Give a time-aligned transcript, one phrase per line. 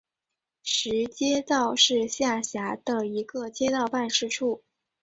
[0.63, 4.63] 石街道是下辖的一个街道办事处。